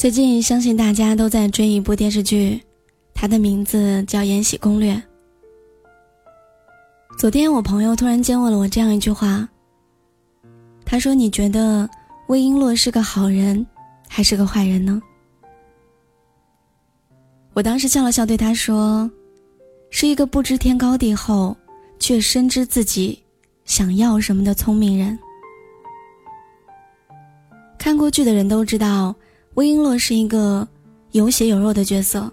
[0.00, 2.58] 最近相信大家都在追一部电视剧，
[3.12, 4.94] 它的名字叫《延禧攻略》。
[7.18, 9.46] 昨天我朋友突然间问了我这样一句话，
[10.86, 11.86] 他说：“你觉得
[12.28, 13.66] 魏璎珞是个好人，
[14.08, 15.02] 还是个坏人呢？”
[17.52, 19.10] 我当时笑了笑，对他说
[19.92, 21.54] ：“是一个不知天高地厚，
[21.98, 23.22] 却深知自己
[23.66, 25.18] 想要什么的聪明人。”
[27.78, 29.14] 看过剧的人都知道。
[29.54, 30.66] 魏璎珞是一个
[31.10, 32.30] 有血有肉的角色，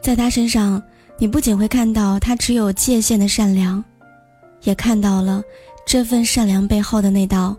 [0.00, 0.80] 在她身上，
[1.18, 3.82] 你不仅会看到她只有界限的善良，
[4.62, 5.42] 也看到了
[5.84, 7.56] 这份善良背后的那道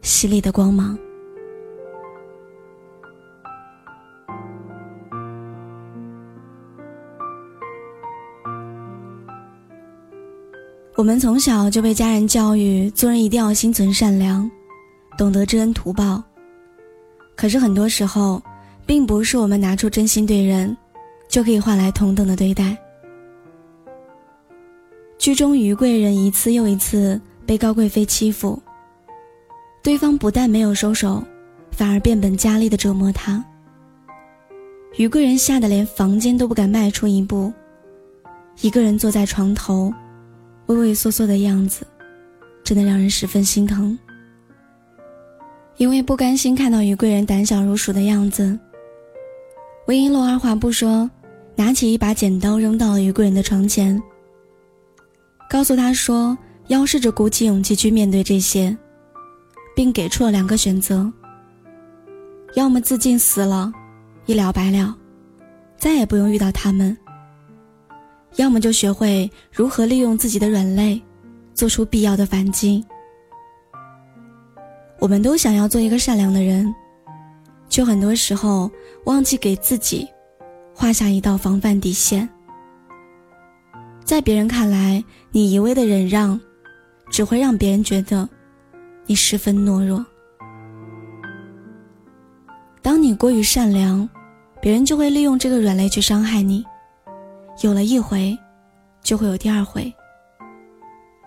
[0.00, 0.98] 犀利的光芒。
[10.94, 14.50] 我们从小就被家人教育，做人一定要心存善良，
[15.18, 16.22] 懂得知恩图报。
[17.42, 18.40] 可是很多时候，
[18.86, 20.76] 并不是我们拿出真心对人，
[21.28, 22.78] 就可以换来同等的对待。
[25.18, 28.62] 剧中于贵人一次又一次被高贵妃欺负，
[29.82, 31.20] 对方不但没有收手，
[31.72, 33.44] 反而变本加厉的折磨她。
[34.96, 37.52] 于贵人吓得连房间都不敢迈出一步，
[38.60, 39.92] 一个人坐在床头，
[40.66, 41.84] 畏畏缩缩的样子，
[42.62, 43.98] 真的让人十分心疼。
[45.82, 48.56] 因为不甘心看到于贵人胆小如鼠的样子，
[49.88, 51.10] 魏璎珞二话不说，
[51.56, 54.00] 拿起一把剪刀扔到了于贵人的床前，
[55.50, 56.38] 告诉他说
[56.68, 58.76] 要试着鼓起勇气去面对这些，
[59.74, 61.12] 并给出了两个选择：
[62.54, 63.72] 要么自尽死了，
[64.26, 64.96] 一了百了，
[65.76, 66.96] 再也不用遇到他们；
[68.36, 71.02] 要么就学会如何利用自己的软肋，
[71.54, 72.84] 做出必要的反击。
[75.02, 76.72] 我们都想要做一个善良的人，
[77.68, 78.70] 却很多时候
[79.04, 80.08] 忘记给自己
[80.72, 82.28] 画下一道防范底线。
[84.04, 86.40] 在别人看来，你一味的忍让，
[87.10, 88.28] 只会让别人觉得
[89.04, 90.06] 你十分懦弱。
[92.80, 94.08] 当你过于善良，
[94.60, 96.64] 别人就会利用这个软肋去伤害你。
[97.62, 98.38] 有了一回，
[99.02, 99.92] 就会有第二回，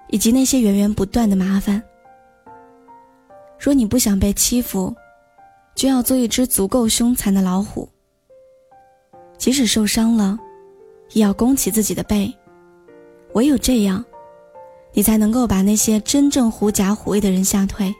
[0.07, 1.83] 以及那些源源不断的麻烦。
[3.65, 4.95] 若你不想被欺负，
[5.73, 7.89] 就要做一只足够凶残的老虎。
[9.39, 10.37] 即使受伤了，
[11.13, 12.31] 也要弓起自己的背。
[13.33, 14.05] 唯有这样，
[14.93, 17.91] 你才能够把那些真正狐假虎威的人吓退，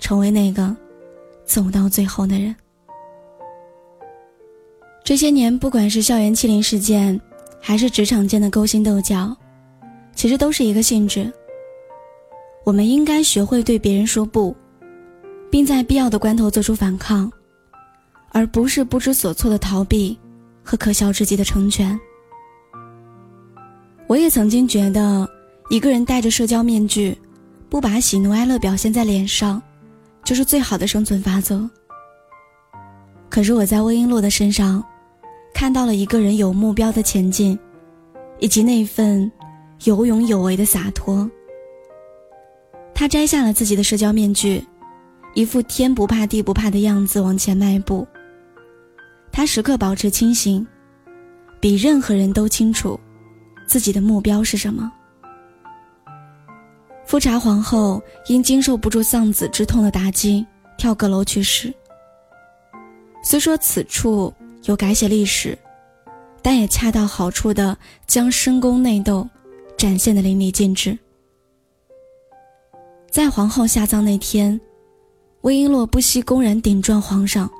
[0.00, 0.76] 成为那个
[1.44, 2.52] 走到最后的人。
[5.04, 7.20] 这些年，不管是校园欺凌事件，
[7.60, 9.36] 还是职场间的勾心斗角，
[10.16, 11.32] 其实都是一个性质。
[12.64, 14.52] 我们应该学会对别人说不。
[15.50, 17.30] 并在必要的关头做出反抗，
[18.30, 20.16] 而不是不知所措的逃避
[20.62, 21.98] 和可笑至极的成全。
[24.06, 25.28] 我也曾经觉得，
[25.68, 27.16] 一个人戴着社交面具，
[27.68, 29.60] 不把喜怒哀乐表现在脸上，
[30.24, 31.68] 就是最好的生存法则。
[33.28, 34.82] 可是我在魏璎珞的身上，
[35.54, 37.58] 看到了一个人有目标的前进，
[38.38, 39.30] 以及那份
[39.84, 41.28] 有勇有为的洒脱。
[42.94, 44.64] 他摘下了自己的社交面具。
[45.34, 48.06] 一副天不怕地不怕的样子往前迈步。
[49.32, 50.66] 他时刻保持清醒，
[51.60, 52.98] 比任何人都清楚
[53.66, 54.90] 自己的目标是什么。
[57.06, 60.44] 富察皇后因经受不住丧子之痛的打击，
[60.76, 61.72] 跳阁楼去世。
[63.22, 64.32] 虽说此处
[64.64, 65.56] 有改写历史，
[66.42, 67.76] 但也恰到好处的
[68.06, 69.28] 将深宫内斗
[69.78, 70.98] 展现的淋漓尽致。
[73.10, 74.60] 在皇后下葬那天。
[75.42, 77.50] 魏璎珞不惜公然顶撞皇上，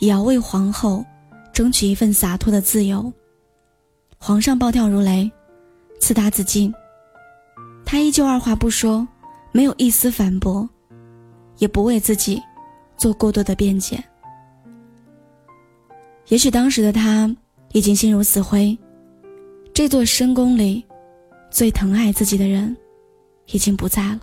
[0.00, 1.04] 也要为皇后
[1.52, 3.12] 争取一份洒脱的自由。
[4.18, 5.30] 皇上暴跳如雷，
[6.00, 6.72] 赐他紫禁，
[7.84, 9.06] 他依旧二话不说，
[9.52, 10.68] 没有一丝反驳，
[11.58, 12.42] 也不为自己
[12.96, 14.02] 做过多的辩解。
[16.26, 17.34] 也许当时的他
[17.72, 18.76] 已经心如死灰，
[19.72, 20.84] 这座深宫里
[21.52, 22.76] 最疼爱自己的人
[23.52, 24.20] 已经不在了。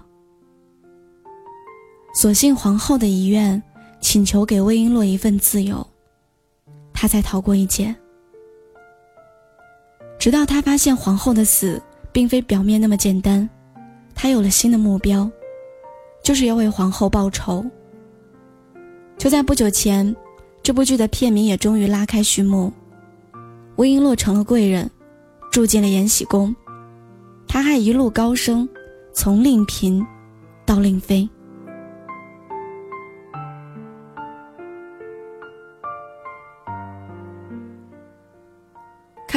[2.18, 3.62] 所幸皇后的遗愿，
[4.02, 5.86] 请求给魏璎珞一份自由，
[6.92, 7.96] 她才逃过一劫。
[10.18, 11.80] 直到他发现皇后的死
[12.12, 13.48] 并非表面那么简单，
[14.16, 15.30] 他有了新的目标，
[16.24, 17.64] 就是要为皇后报仇。
[19.20, 20.16] 就在不久前，
[20.64, 22.74] 这部剧的片名也终于拉开序幕，
[23.76, 24.90] 魏璎珞成了贵人，
[25.52, 26.56] 住进了延禧宫，
[27.48, 28.68] 她还一路高升，
[29.14, 30.04] 从令嫔
[30.66, 31.30] 到令妃。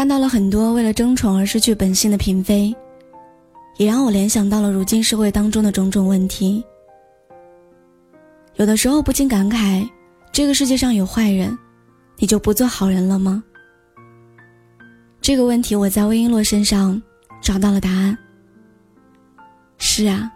[0.00, 2.74] 看到了很多为了争宠而失去本性的嫔妃，
[3.76, 6.64] 也让我联想到了如今社会当中的种种问题。
[8.54, 9.86] 有的时候不禁感慨：
[10.32, 11.54] 这个世界上有坏人，
[12.16, 13.44] 你就不做好人了吗？
[15.20, 17.02] 这个问题我在魏璎珞身上
[17.42, 18.16] 找到了答案。
[19.76, 20.32] 是啊，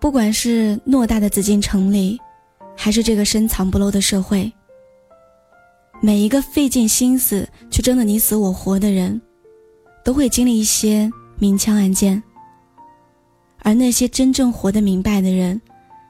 [0.00, 2.18] 不管是偌大的紫禁城里，
[2.74, 4.50] 还是这个深藏不露的社会。
[6.04, 9.18] 每一个费尽心思去争得你死我活的人，
[10.04, 12.22] 都会经历一些明枪暗箭。
[13.60, 15.58] 而那些真正活得明白的人，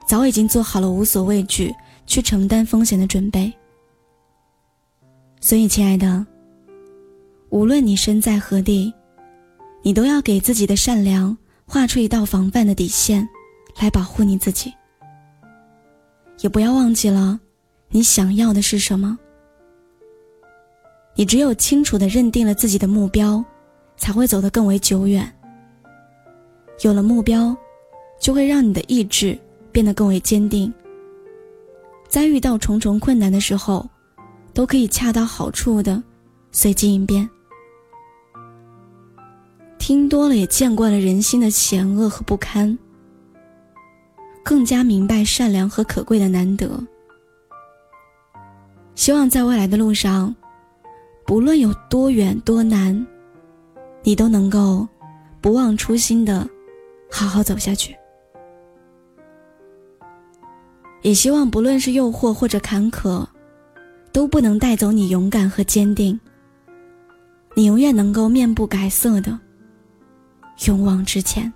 [0.04, 1.72] 早已经做好了无所畏惧
[2.08, 3.52] 去承担风险的准备。
[5.40, 6.26] 所以，亲爱的，
[7.50, 8.92] 无论你身在何地，
[9.80, 13.28] 你都要给自己的善良画出一道防范的底线，
[13.78, 14.74] 来保护你自己。
[16.40, 17.38] 也不要忘记了，
[17.90, 19.16] 你想要的是什么。
[21.16, 23.42] 你只有清楚的认定了自己的目标，
[23.96, 25.32] 才会走得更为久远。
[26.82, 27.56] 有了目标，
[28.20, 29.38] 就会让你的意志
[29.70, 30.72] 变得更为坚定。
[32.08, 33.88] 在遇到重重困难的时候，
[34.52, 36.02] 都可以恰到好处的
[36.50, 37.28] 随机应变。
[39.78, 42.76] 听多了，也见惯了人心的险恶和不堪，
[44.42, 46.84] 更加明白善良和可贵的难得。
[48.96, 50.34] 希望在未来的路上。
[51.26, 53.06] 不论有多远多难，
[54.02, 54.86] 你都能够
[55.40, 56.48] 不忘初心的
[57.10, 57.96] 好好走下去。
[61.02, 63.26] 也希望不论是诱惑或者坎坷，
[64.12, 66.18] 都不能带走你勇敢和坚定。
[67.54, 69.38] 你永远能够面不改色的
[70.66, 71.52] 勇往直前。